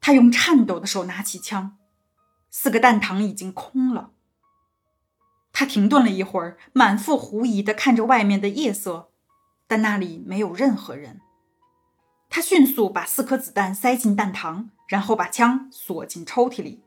[0.00, 1.76] 他用颤抖的手拿起枪，
[2.50, 4.12] 四个弹膛已经空了。
[5.52, 9.10] 他停顿了一会儿，满腹狐疑的看着外面的夜色，
[9.66, 11.20] 但那里没有任何人。
[12.28, 16.82] 他迅速把四颗子弹塞进弹膛，然后把枪锁进抽屉里。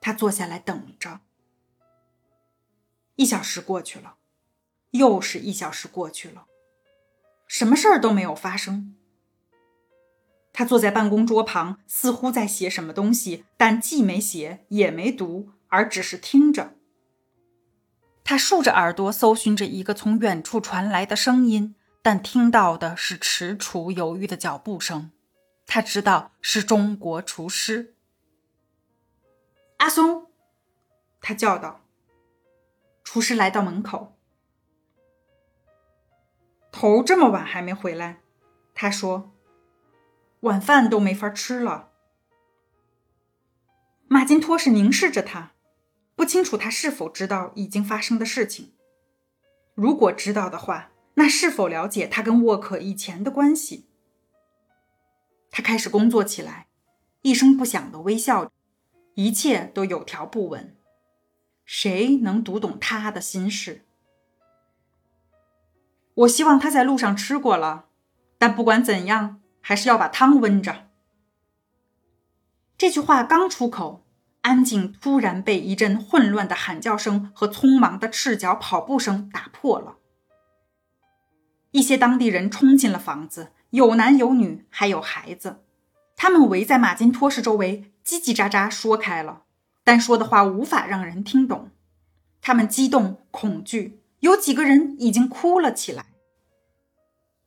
[0.00, 1.20] 他坐下来等着。
[3.14, 4.16] 一小时过去了，
[4.90, 6.46] 又是一小时过去了，
[7.46, 8.96] 什么事儿都没有发生。
[10.52, 16.74] 他坐在办公桌旁，似乎在写什么东西，但既没写也没读，而只是听着。
[18.24, 25.10] 他竖着耳朵搜寻着一个从远处传来的声音，但听到的是踟蹰犹豫的脚步声。
[25.66, 27.94] 他知道是中国厨师。
[29.78, 30.26] 阿松，
[31.20, 31.80] 他叫道。
[33.02, 34.16] 厨师来到门口，
[36.70, 38.20] 头这么晚还没回来，
[38.74, 39.32] 他说
[40.40, 41.90] ：“晚饭都没法吃了。”
[44.08, 45.52] 马金托是凝视着他。
[46.16, 48.74] 不清楚他是否知道已经发生的事情。
[49.74, 53.86] 如果知道的话，那是否了解他跟沃克以前的关系？
[55.50, 56.66] 他开始工作起来，
[57.22, 58.52] 一声不响的微笑，
[59.14, 60.76] 一切都有条不紊。
[61.64, 63.86] 谁能读懂他的心事？
[66.12, 67.86] 我希望他在路上吃过了，
[68.36, 70.88] 但不管怎样，还是要把汤温着。
[72.78, 74.04] 这句话刚出口。
[74.42, 79.98] 安静突然被一阵混乱的喊叫声和匆忙的赤脚跑步声打破了。
[81.72, 85.62] 一些当地人冲进了房子，有男有女，还有孩子。
[86.16, 89.42] 他们围在马金托什周围，叽叽喳喳说开了，
[89.84, 91.70] 但说的话无法让人听懂。
[92.40, 96.06] 他们激动、恐惧，有几个人已经哭了起来。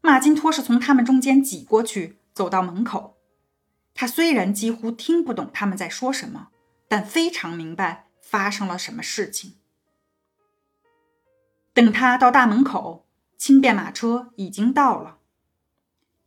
[0.03, 3.17] 马金托是从他们中间挤过去，走到门口。
[3.95, 6.49] 他虽然几乎听不懂他们在说什么。
[6.85, 9.55] 但非常明白发生了什么事情。
[11.73, 15.17] 等他到大门口，轻便马车已经到了。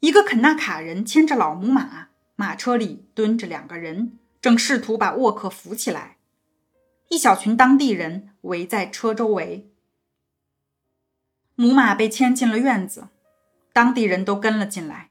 [0.00, 6.16] 一个肯纳卡人牵着老母马，马车里蹲着两个人，正试图把沃克扶起来。
[7.08, 9.70] 一小群当地人围在车周围。
[11.54, 13.06] 母马被牵进了院子，
[13.76, 15.10] 当地人都跟了进来。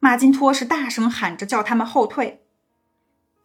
[0.00, 2.44] 马金托是大声喊着叫他们后退。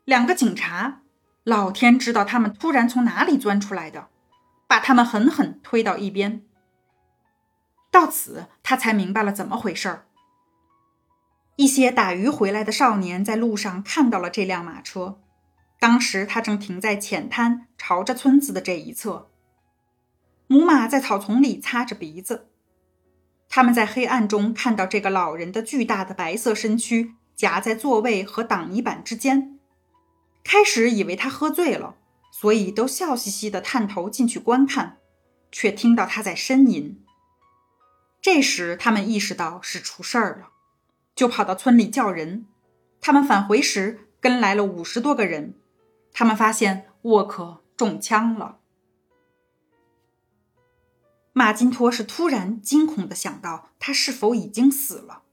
[0.04, 1.04] 两个警察。
[1.44, 4.10] 老天知道他们突然从哪里钻出来的，
[4.68, 6.44] 把他们狠狠推到一边。
[7.92, 10.08] 到此，他才明白了怎么回事儿。
[11.56, 15.20] 一些打鱼回来的少年在路上看到了这辆马车，
[15.80, 19.30] 当时他正停在浅滩，朝着村子的这一侧。
[20.48, 22.48] 母马在草丛里擦着鼻子。
[23.54, 29.60] 他们在黑暗中看到这个老人的巨大的白色身躯夹在座位和挡泥板之间。
[30.42, 31.98] 开始以为他喝醉了，
[32.32, 35.00] 所以都笑嘻嘻地探头进去观看，
[35.52, 37.04] 却听到他在呻吟。
[38.22, 40.52] 这时他们意识到是出事儿了，
[41.14, 42.46] 就跑到村里叫人。
[43.02, 45.56] 他们返回时跟来了五十多个人。
[46.14, 48.60] 他们发现沃克中枪了。
[51.34, 55.24] 马金托是突然惊恐的想到他是否已经死了。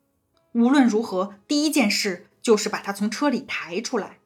[0.52, 4.18] 无论如何，第一件事就是把他从车里抬出来。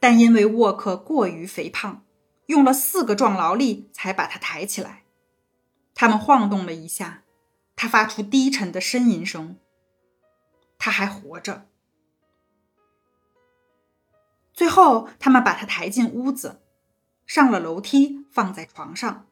[0.00, 2.04] 但因为沃克过于肥胖，
[2.46, 5.04] 用了四个壮劳力才把他抬起来。
[5.94, 7.24] 他们晃动了一下，
[7.76, 9.56] 他发出低沉的呻吟声。
[10.78, 11.66] 他还活着。
[14.52, 16.60] 最后，他们把他抬进屋子，
[17.26, 19.27] 上了楼梯，放在床上。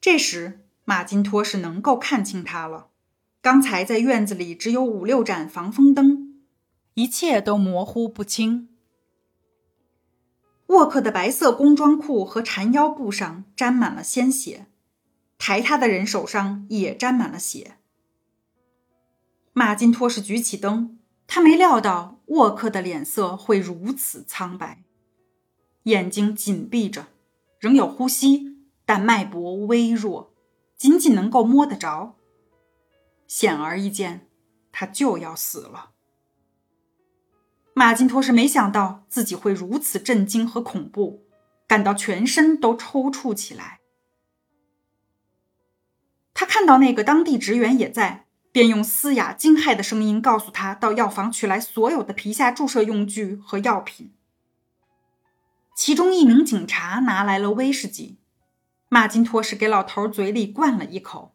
[0.00, 2.90] 这时，马金托是能够看清他了。
[3.40, 6.42] 刚才在院子里只有五六盏防风灯，
[6.94, 8.68] 一切都模糊不清。
[10.66, 14.66] 沃克的白色工装裤和缠腰布上沾满了鲜血，
[15.38, 17.76] 抬他的人手上也沾满了血。
[19.52, 24.84] 马金托是举起灯，他没料到沃克的脸色会如此苍白，
[25.84, 27.06] 眼睛紧闭着，
[27.58, 28.57] 仍有呼吸，
[28.88, 30.32] 但脉搏微弱，
[30.74, 32.16] 仅仅能够摸得着。
[33.26, 34.26] 显而易见，
[34.72, 35.90] 他就要死了。
[37.74, 41.26] 马金托是没想到自己会如此震惊和恐怖，
[41.66, 43.80] 感到全身都抽搐起来。
[46.32, 54.14] 他看到那个当地职员也在，便用嘶哑惊骇的声音告诉他到药房取来所有的皮下注射用具和药品。
[55.76, 58.16] 其中一名警察拿来了威士忌，
[58.88, 61.34] 马金托是给老头嘴里灌了一口。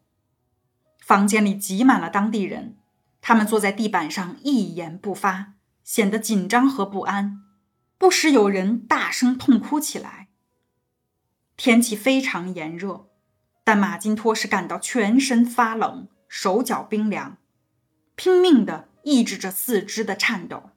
[0.98, 2.78] 房间里挤满了当地人。
[3.26, 7.40] 他们坐在地板上一言不发，显得紧张和不安，
[7.96, 10.28] 不时有人大声痛哭起来。
[11.56, 13.08] 天气非常炎热，
[13.64, 17.38] 但马金托什感到全身发冷，手脚冰凉，
[18.14, 20.70] 拼命地抑制着四肢的颤抖。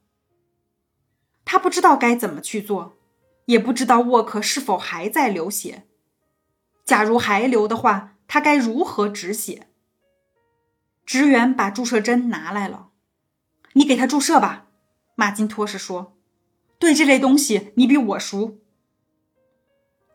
[1.44, 2.97] 他不知道该怎么去做，
[3.45, 5.87] 也不知道沃克是否还在流血。
[6.88, 9.68] 假如还流的话，他该如何止血？
[11.06, 12.92] 职员把注射针拿来了，
[13.74, 14.68] 你给他注射吧，
[15.16, 16.18] 马金托什说。
[16.80, 18.60] 对这类东西，你比我熟。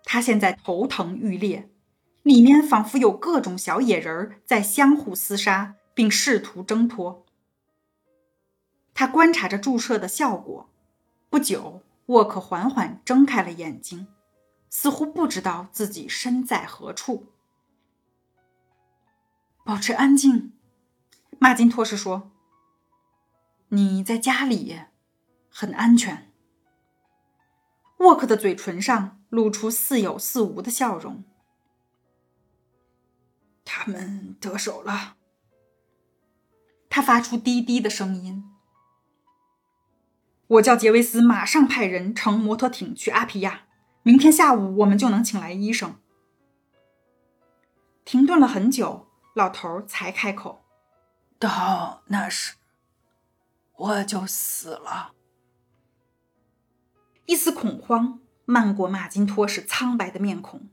[0.04, 1.68] 他现在头疼欲裂，
[2.22, 7.26] 里面仿佛有各种小野人在相互厮杀，并试图挣脱。
[8.94, 10.70] 他观察着注射的效果。
[11.28, 14.06] 不久，沃克缓缓睁开了眼睛，
[14.74, 17.26] 似乎不知道自己身在何处。
[19.66, 20.54] 保持安静，
[21.38, 22.32] 马金托什说
[23.68, 24.80] ：“你在家里，
[25.50, 26.32] 很安全。”
[28.00, 31.22] 沃克的嘴唇上露出似有似无的笑容。
[33.66, 35.18] 他们得手了。
[36.88, 38.42] 他发出低低的声音。
[40.46, 43.66] 我叫杰维斯，马上派人乘摩托艇去阿皮亚。
[44.02, 45.96] 明天下午我们就能请来医生。
[48.04, 50.64] 停顿了很久，老头才开口
[51.38, 52.56] ：“到那时，
[53.76, 55.12] 我就死了。”
[57.26, 60.68] 一丝恐慌漫过马金托是苍白的面孔，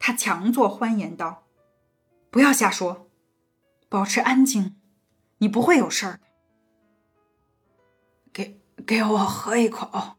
[0.00, 1.44] 他强作欢颜道
[2.30, 3.08] ：“不要瞎说，
[3.88, 4.74] 保持安静，
[5.38, 6.20] 你不会有事儿。”
[8.34, 10.16] 给给我喝一口。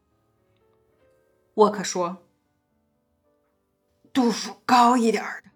[1.56, 2.25] 沃克说
[4.16, 5.52] ：“度数高一点的。”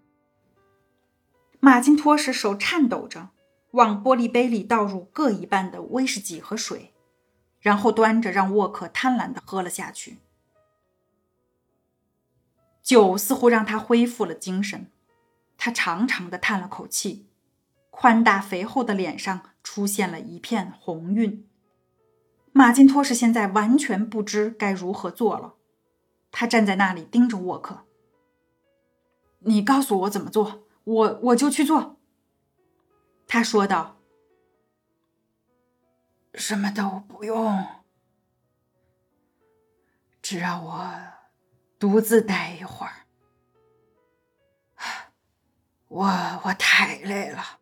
[1.59, 3.29] 马金托什手颤抖着，
[3.71, 6.93] 往玻璃杯里倒入各一半的威士忌和水。
[7.59, 10.19] 然后端着，让沃克贪婪的喝了下去。
[12.81, 14.89] 酒似乎让他恢复了精神，
[15.57, 17.27] 他长长的叹了口气，
[17.89, 21.45] 宽大肥厚的脸上出现了一片红晕。
[22.53, 25.55] 马金托什现在完全不知该如何做了，
[26.31, 27.85] 他站在那里盯着沃克。
[29.39, 31.97] 你告诉我怎么做，我我就去做。
[33.27, 33.97] 他说道。
[36.35, 37.65] 什么都不用，
[40.21, 40.95] 只让我
[41.79, 43.07] 独自待一会儿。
[45.87, 46.05] 我
[46.45, 47.59] 我太累了。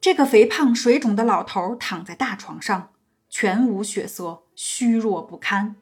[0.00, 2.92] 这个肥胖水肿的老头躺在大床上，
[3.30, 5.76] 全无血色，虚弱不堪，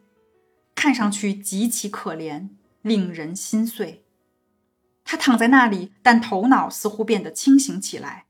[0.75, 2.51] 看上去极其可怜，
[2.83, 4.05] 令人心碎。
[5.11, 8.27] 他躺在那里，但头脑似乎变得清醒起来。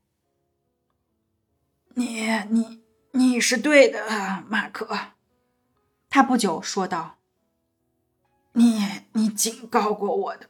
[1.95, 2.81] 你你
[3.11, 4.97] 你是对的，马克。
[6.09, 7.17] 他不久说道
[8.53, 10.49] ：“你你警告过我的。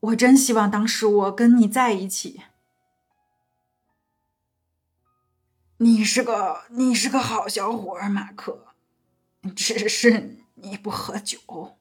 [0.00, 2.40] 我真希望当时我跟你在一起。
[5.76, 8.68] 你是个你是个好小伙，马克，
[9.54, 11.76] 只是你不喝酒。”